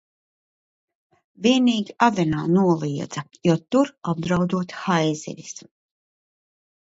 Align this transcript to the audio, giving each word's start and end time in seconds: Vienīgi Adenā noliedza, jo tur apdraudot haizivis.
Vienīgi 1.47 1.95
Adenā 2.05 2.39
noliedza, 2.55 3.23
jo 3.49 3.57
tur 3.75 3.91
apdraudot 4.13 4.73
haizivis. 4.85 5.55